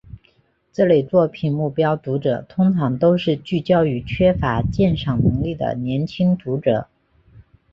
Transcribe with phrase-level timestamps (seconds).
[0.73, 6.87] 这类作品目标读者通常都是聚焦于缺乏鉴赏能力的年轻读者。